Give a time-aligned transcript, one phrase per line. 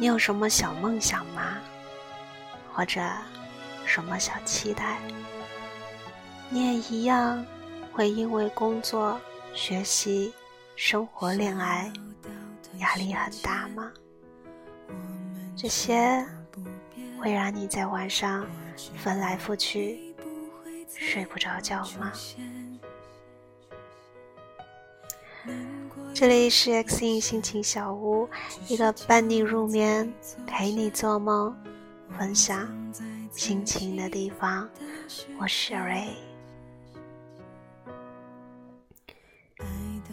[0.00, 1.58] 你有什么小梦想吗？
[2.72, 3.02] 或者
[3.84, 4.98] 什么小期待？
[6.48, 7.44] 你也一样
[7.92, 9.20] 会因为工作、
[9.52, 10.32] 学习、
[10.74, 11.92] 生活、恋爱
[12.78, 13.92] 压力很大吗？
[15.54, 16.26] 这些
[17.20, 18.46] 会让你在晚上
[18.96, 20.14] 翻来覆去
[20.96, 22.10] 睡不着觉吗？
[26.12, 28.28] 这里是 X 印心情小屋，
[28.68, 30.12] 一个伴你入眠、
[30.46, 31.56] 陪你做梦、
[32.18, 32.68] 分享
[33.30, 34.68] 心情的地方。
[35.38, 36.08] 我是 Ray，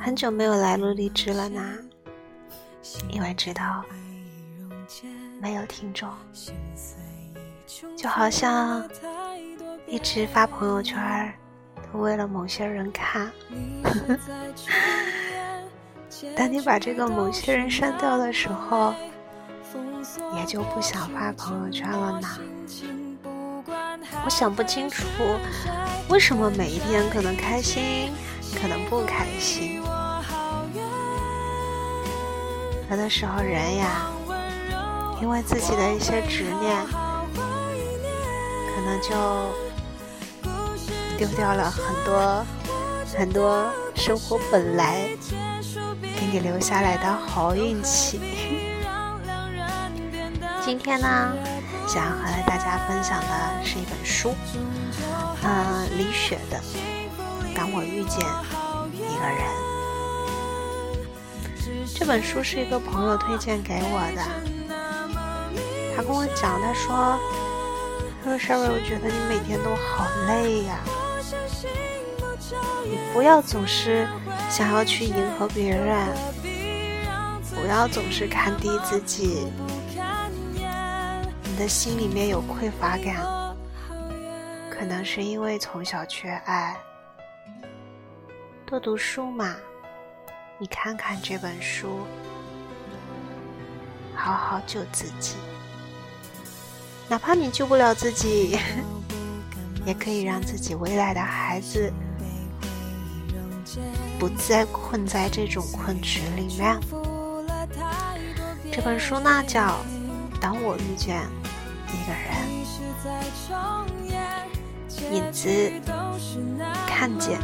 [0.00, 1.62] 很久没有来录荔枝了呢，
[3.10, 3.84] 因为知道
[5.40, 6.10] 没有听众，
[7.96, 8.88] 就好像
[9.86, 11.32] 一直发朋友圈
[11.92, 13.30] 都为了某些人看。
[16.36, 18.94] 当你把这个某些人删掉的时候，
[20.36, 22.28] 也就不想发朋友圈了呢。
[24.24, 25.04] 我想不清楚，
[26.08, 28.12] 为什么每一天可能开心，
[28.60, 29.82] 可能不开心。
[32.90, 34.10] 有的时候人呀，
[35.20, 36.76] 因为自己的一些执念，
[38.74, 39.10] 可能就
[41.18, 42.44] 丢掉了很多
[43.16, 45.08] 很多生活本来。
[46.32, 48.18] 给你留下来的好运气。
[50.64, 51.34] 今天呢，
[51.86, 54.34] 想和大家分享的是一本书，
[55.42, 56.56] 嗯，李雪的
[57.54, 58.20] 《当我遇见
[58.94, 59.44] 一个人》。
[61.94, 64.22] 这本书是一个朋友推荐给我的，
[65.94, 67.20] 他跟我讲，他说
[68.24, 70.78] ：“他说 Sherry，我觉得你每天都好累呀，
[72.84, 74.08] 你不要总是。”
[74.52, 76.08] 想要去迎合别人，
[77.54, 79.46] 不要总是看低自己。
[81.42, 83.24] 你的心里面有匮乏感，
[84.70, 86.76] 可能是因为从小缺爱。
[88.66, 89.56] 多读书嘛，
[90.58, 92.00] 你看看这本书，
[94.14, 95.36] 好好救自己。
[97.08, 98.58] 哪怕你救不了自己，
[99.86, 101.90] 也可以让自己未来的孩子。
[104.22, 106.78] 不再困在这种困局里面。
[108.70, 109.62] 这本书呢叫
[110.40, 111.26] 《当我遇见
[111.88, 112.32] 一个人》，
[115.12, 115.72] 影子
[116.86, 117.40] 看见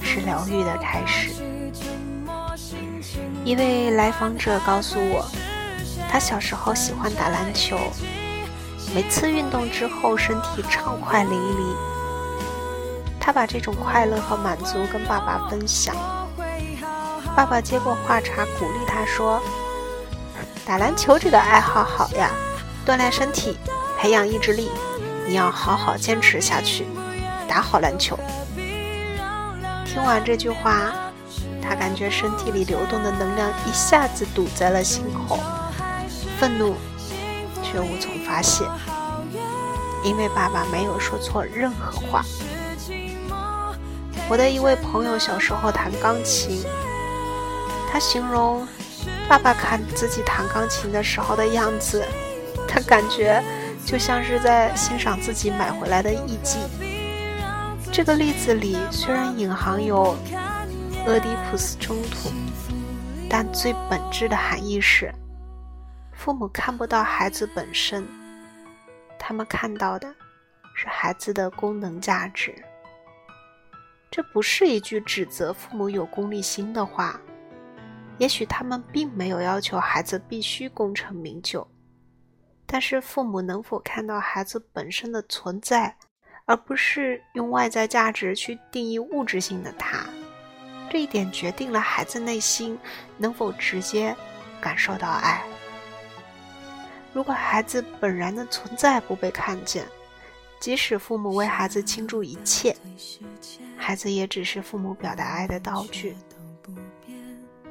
[0.00, 1.30] 是疗愈的开始。
[3.44, 5.30] 一位来访者告诉我，
[6.10, 7.78] 他小时候喜欢打篮球，
[8.94, 11.95] 每次运动之后身体畅快淋漓。
[13.26, 15.96] 他把这种快乐和满足跟爸爸分享。
[17.34, 19.42] 爸爸接过话茬，鼓励他说
[20.64, 22.30] ：“打篮球这个爱好好呀，
[22.86, 23.58] 锻炼身体，
[23.98, 24.70] 培养意志力，
[25.26, 26.86] 你要好好坚持下去，
[27.48, 28.16] 打好篮球。”
[29.84, 30.92] 听完这句话，
[31.60, 35.40] 他感觉身体里流动的能量一下子堵在了心口，
[36.38, 36.76] 愤怒
[37.60, 38.64] 却无从发泄，
[40.04, 42.24] 因为爸爸没有说错任何话。
[44.28, 46.64] 我的一位朋友小时候弹钢琴，
[47.88, 48.66] 他形容
[49.28, 52.04] 爸爸看自己弹钢琴的时候的样子，
[52.66, 53.40] 他感觉
[53.84, 56.58] 就像是在欣赏自己买回来的艺伎。
[57.92, 60.16] 这个例子里虽然隐含有
[61.06, 62.32] 俄狄浦斯冲突，
[63.30, 65.14] 但最本质的含义是，
[66.12, 68.04] 父母看不到孩子本身，
[69.20, 70.12] 他们看到的
[70.74, 72.52] 是孩子的功能价值。
[74.16, 77.20] 这不是一句指责父母有功利心的话，
[78.16, 81.68] 也许他们并没有要求孩子必须功成名就，
[82.64, 85.94] 但是父母能否看到孩子本身的存在，
[86.46, 90.06] 而不是用外在价值去定义物质性的他，
[90.88, 92.78] 这一点决定了孩子内心
[93.18, 94.16] 能否直接
[94.62, 95.44] 感受到爱。
[97.12, 99.86] 如果孩子本然的存在不被看见，
[100.66, 102.74] 即使父母为孩子倾注一切，
[103.76, 106.16] 孩子也只是父母表达爱的道具。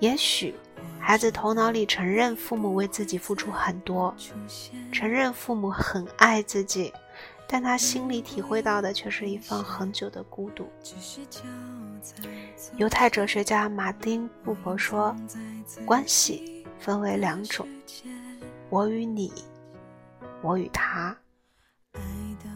[0.00, 0.56] 也许，
[0.98, 4.12] 孩子头脑里承认父母为自己付出很多，
[4.90, 6.92] 承认父母很爱自己，
[7.46, 10.68] 但他心里体会到的却是一份很久的孤独。
[12.76, 15.14] 犹太哲学家马丁·布伯说
[15.86, 17.68] ：“关系分为两种，
[18.68, 19.32] 我与你，
[20.42, 21.16] 我与他。”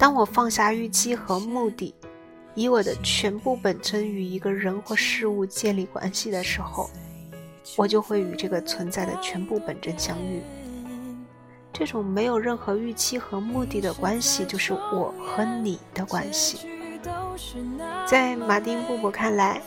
[0.04, 1.94] 当我放下预期和目的，
[2.54, 6.90] 以我的全部本真与一个人或事物建立关系的时候，
[7.74, 10.42] 我就会与这个存在的全部本真相遇。
[11.72, 16.68] 这种没有任何预期和目的的关系，就是我和你的关系。
[18.06, 19.58] 在马丁布布看来，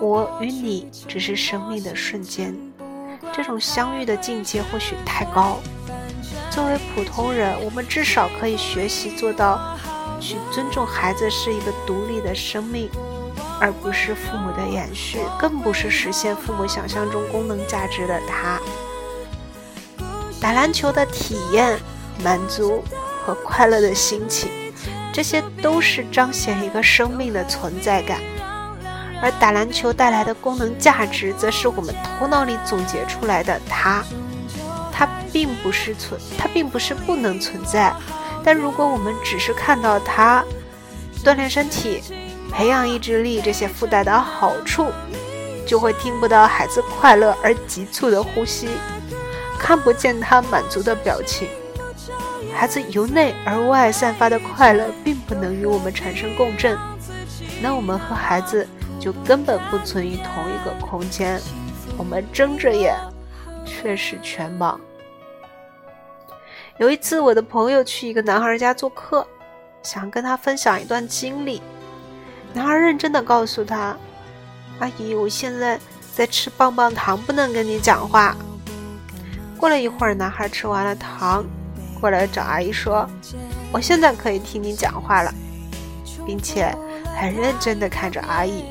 [0.00, 2.52] 我与你只是生命的瞬间。
[3.32, 5.60] 这种相遇的境界或许太高。
[6.52, 9.58] 作为普通人，我们至少可以学习做到，
[10.20, 12.90] 去尊重孩子是一个独立的生命，
[13.58, 18.60] 而不是父母的延续，更不是实现父母想象中功能价值的他。
[20.42, 21.80] 打篮球的体验、
[22.22, 22.84] 满足
[23.24, 24.50] 和快乐的心情，
[25.10, 28.20] 这些都是彰显一个生命的存在感。
[29.22, 33.58] 而打篮球带来的功能价值，则是我们头脑里总结出来的。
[33.70, 34.04] 它，
[34.92, 37.92] 它并不是存，它并不是不能存在。
[38.44, 40.44] 但如果我们只是看到它，
[41.24, 42.02] 锻炼身体、
[42.52, 44.92] 培养意志力这些附带的好处，
[45.66, 48.68] 就会听不到孩子快乐而急促的呼吸，
[49.58, 51.48] 看不见他满足的表情。
[52.54, 56.78] 孩子由内而外散发的快乐，并不能与我们产生共振。
[57.62, 58.68] 那我们和孩子。
[59.02, 61.40] 就根本不存于同一个空间，
[61.98, 62.94] 我们睁着眼，
[63.82, 64.78] 却是全盲。
[66.78, 69.26] 有一次，我的朋友去一个男孩家做客，
[69.82, 71.60] 想跟他分享一段经历。
[72.54, 73.96] 男孩认真的告诉他
[74.78, 75.78] ：“阿姨，我现在
[76.14, 78.36] 在吃棒棒糖，不能跟你讲话。”
[79.58, 81.44] 过了一会儿，男孩吃完了糖，
[82.00, 83.08] 过来找阿姨说
[83.72, 85.34] ：“我现在可以听你讲话了，
[86.24, 86.74] 并且
[87.16, 88.64] 很认真的看着阿姨。”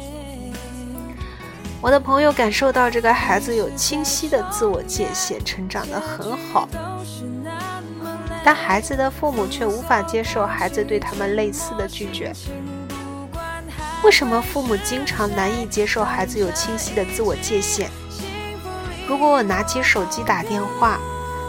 [1.82, 6.70] 我的朋友感受到这个孩子有清晰的自我界限，成长得很好，
[8.44, 12.32] 但孩子的父母却无法接受孩子对他们类似的拒绝。
[14.04, 17.90] 为什么父母经常难以接受孩子有清晰的自我界限？
[19.08, 21.00] 如果我拿起手机打电话，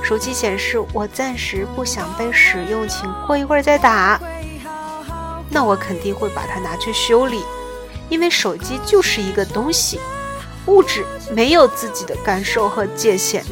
[0.03, 4.19] 手机显示我暂时不想被使用，请过一会儿再打，
[5.51, 7.45] 那我肯定会把它拿去修理，
[8.09, 10.01] 因为手机就是一个东西。
[10.67, 13.45] 物质没有自己的感受和界限。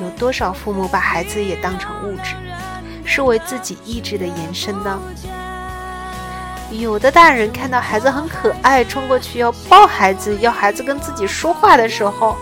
[0.00, 2.34] 有多少父母把孩子也当成物质，
[3.04, 5.00] 视为自己意志的延伸呢？
[6.70, 12.36] 有的大人看到孩子很可爱，冲过去要抱孩子，要孩子跟自己说话的时候，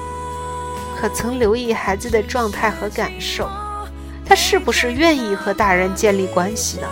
[0.99, 3.49] 可曾留意孩子的状态和感受？
[4.25, 6.87] 他是不是愿意和大人建立关系呢？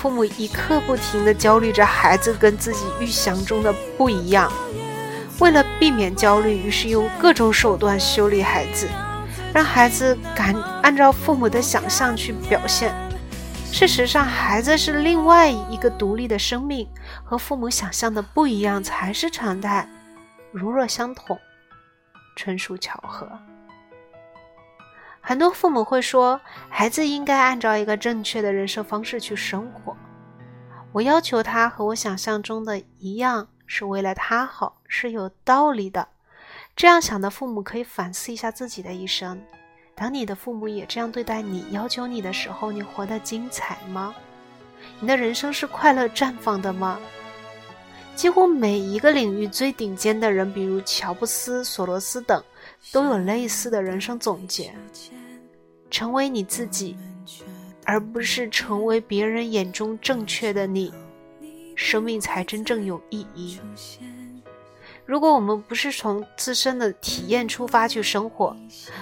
[0.00, 4.50] 父母一刻不停地焦虑着孩子跟自己预想中的不一样，
[5.40, 8.88] 为了避免焦虑，于是用各种手段修理孩子，
[9.52, 12.94] 让孩子敢按照父母的想象去表现。
[13.70, 16.88] 事实上，孩子是另外一个独立的生命，
[17.22, 19.86] 和父母想象的不一样才是常态。
[20.50, 21.38] 如若相同，
[22.36, 23.28] 纯属巧合。
[25.20, 29.96] 很多父母会说，孩子应该按照一个正确的人生方式去生活。
[30.92, 36.08] 我要求他和我想象中的一样，是为了他好，是有道理的。
[36.74, 39.40] 这样想的父母可以反思一下自己的一生。
[39.94, 44.14] 当你的父母也这样对待你、要求你的时候，你活得精彩吗？
[44.98, 46.98] 你的人生是快乐绽放的吗？
[48.16, 52.42] 几乎每一个领域最顶尖的人，比如乔布斯、索罗斯等。
[52.92, 54.74] 都有类似的人生总结：
[55.90, 56.96] 成为你自己，
[57.84, 60.92] 而不是成为别人眼中正确的你，
[61.76, 63.58] 生命才真正有意义。
[65.06, 68.56] 如果我们不是从自身的体验出发去生活，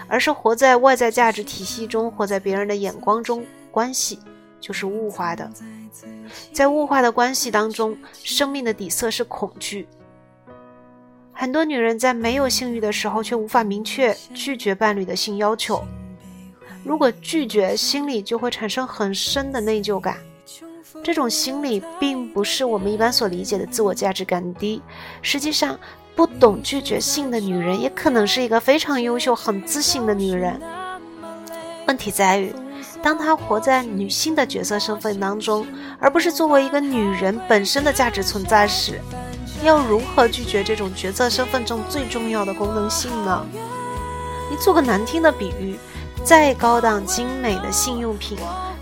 [0.06, 4.18] 而是活在外在价值体系中，活在别人的眼光中，关系
[4.58, 5.50] 就是物化的。
[6.52, 9.86] 在物化的关系当中，生命的底色是恐惧。
[11.40, 15.80] 很多女人在没有性欲的时候，却无法明确拒绝伴侣的性要求。
[16.82, 20.16] 如果拒绝，心里就会产生很深的内疚感。
[21.04, 24.82] 这种心理并不是我们一般所理解的自我价值感低。
[25.22, 25.78] 实际上，
[26.16, 30.60] 不懂拒绝性的女人，也可能是一个非常优秀、很自信的女人。
[31.86, 32.52] 问题在于，
[33.00, 35.64] 当她活在女性的角色身份当中，
[36.00, 39.00] 而不是作为一个女人本身的价值存在时。
[39.62, 43.44] 要如何拒绝这种角色身份中最重要的功能性呢？
[44.50, 45.78] 你做个难听的比喻，
[46.24, 48.38] 再高档精美的性用品，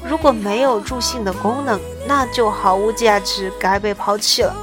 [0.09, 4.55] 如果没有助性的功能，那就毫无价值，该被抛弃了。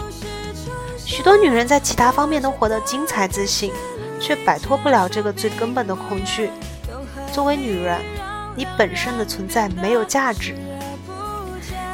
[1.06, 3.74] 许多女人在其他方面都活得精彩自信，
[4.20, 6.50] 却摆脱不了这个最根本的恐惧。
[7.32, 8.00] 作为女人，
[8.56, 10.56] 你本身的存在没有价值。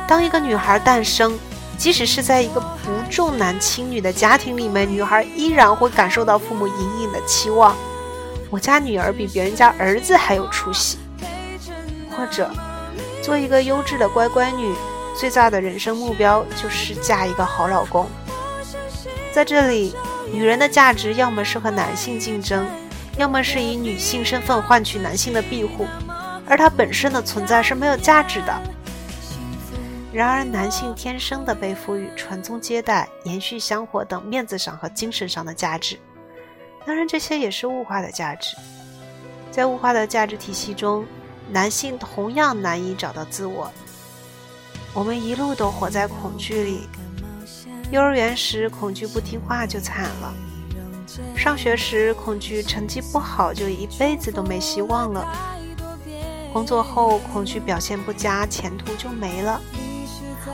[0.07, 1.39] 当一个女孩诞生。
[1.79, 7.73] 即使是在一个不重男轻女的家庭里面，女孩依然会感受到父母隐隐的期望。
[8.49, 10.97] 我家女儿比别人家儿子还有出息，
[12.11, 12.51] 或者
[13.23, 14.75] 做一个优质的乖乖女，
[15.17, 18.09] 最大的人生目标就是嫁一个好老公。
[19.31, 19.95] 在这里，
[20.33, 22.67] 女人的价值要么是和男性竞争，
[23.17, 25.87] 要么是以女性身份换取男性的庇护，
[26.45, 28.61] 而她本身的存在是没有价值的。
[30.11, 35.99] 然而，男性天生的被赋予传宗接代、延续香火等面子上和精神上的价值。
[36.83, 38.57] 当然，这些也是物化的价值。
[39.51, 41.05] 在物化的价值体系中，
[41.51, 43.71] 男性同样难以找到自我。
[44.95, 46.89] 我们一路都活在恐惧里。
[47.91, 50.33] 幼儿园时，恐惧不听话就惨了；
[51.35, 55.23] 上学时，恐惧成绩不好就一辈子都没希望了；
[56.51, 59.61] 工作后，恐惧表现不佳，前途就没了。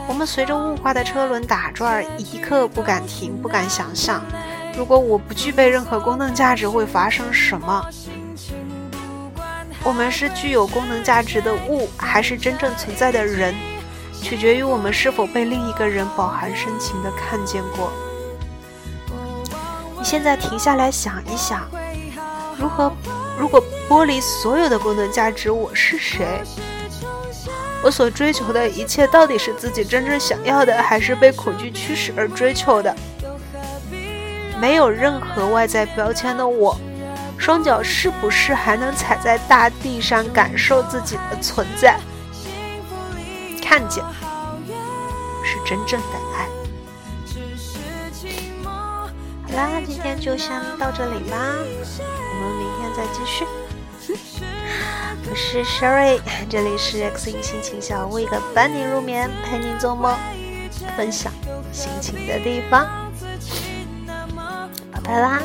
[0.08, 4.22] 我们随着物化的车轮打转，一刻不敢停，不敢想象。
[4.76, 7.84] 如果我不具备任何功能价值，会发生什么？
[9.82, 13.54] 我们是具有功能价值的物，还是真正存在的人？
[14.22, 17.92] 取决于我们是否被另一个人饱含深情地看见过。
[19.98, 21.60] 你现在停下来想一想，
[22.58, 22.92] 如何？
[23.38, 26.42] 如果剥离所有的功能价值，我是谁？
[27.82, 32.94] 我所追求的一切，到底是自己真正想要的，还是被恐惧驱使而追求的？
[34.60, 36.76] 没有任何外在标签的我，
[37.38, 41.98] 双脚是不是还能踩在大地上，感受自己的存在？
[43.62, 44.02] 看见，
[45.44, 46.48] 是真正的爱。
[49.42, 53.44] 好啦，今天就先到这里吧，我们明天再继续。
[55.28, 60.16] 我是 Sherry，这里是 X 音心情小屋，一个伴你入眠、陪你做梦、
[60.96, 61.32] 分享
[61.72, 62.86] 心情的地方。
[64.92, 65.42] 拜拜啦。